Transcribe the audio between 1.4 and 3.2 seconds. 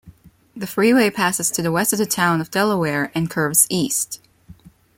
to the west of the town of Delaware